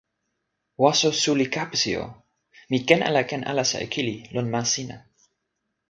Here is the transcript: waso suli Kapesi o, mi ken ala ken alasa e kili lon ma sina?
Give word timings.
waso 0.83 1.09
suli 1.21 1.45
Kapesi 1.55 1.91
o, 2.03 2.05
mi 2.69 2.77
ken 2.87 3.01
ala 3.09 3.21
ken 3.29 3.43
alasa 3.51 3.77
e 3.85 3.87
kili 3.93 4.15
lon 4.33 4.47
ma 4.53 4.61
sina? 4.73 4.97